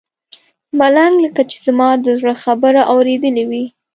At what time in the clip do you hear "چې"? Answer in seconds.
1.49-1.57